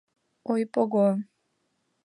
ОЙПОГО 0.51 1.05